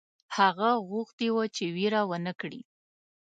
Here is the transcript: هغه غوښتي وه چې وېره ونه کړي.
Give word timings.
هغه 0.37 0.69
غوښتي 0.89 1.27
وه 1.35 1.45
چې 1.55 1.63
وېره 1.75 2.01
ونه 2.09 2.33
کړي. 2.41 2.61